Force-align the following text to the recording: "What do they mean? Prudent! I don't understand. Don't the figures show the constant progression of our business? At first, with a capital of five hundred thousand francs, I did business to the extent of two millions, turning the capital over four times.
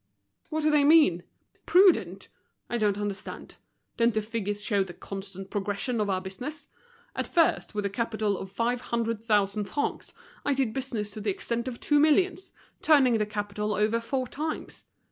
"What 0.49 0.61
do 0.63 0.71
they 0.71 0.83
mean? 0.83 1.21
Prudent! 1.67 2.27
I 2.71 2.79
don't 2.79 2.97
understand. 2.97 3.57
Don't 3.97 4.15
the 4.15 4.23
figures 4.23 4.63
show 4.63 4.83
the 4.83 4.95
constant 4.95 5.51
progression 5.51 6.01
of 6.01 6.09
our 6.09 6.19
business? 6.19 6.69
At 7.15 7.27
first, 7.27 7.75
with 7.75 7.85
a 7.85 7.89
capital 7.91 8.35
of 8.39 8.51
five 8.51 8.81
hundred 8.81 9.21
thousand 9.23 9.65
francs, 9.65 10.11
I 10.43 10.55
did 10.55 10.73
business 10.73 11.11
to 11.11 11.21
the 11.21 11.29
extent 11.29 11.67
of 11.67 11.79
two 11.79 11.99
millions, 11.99 12.51
turning 12.81 13.19
the 13.19 13.27
capital 13.27 13.75
over 13.75 13.99
four 14.01 14.25
times. 14.25 14.85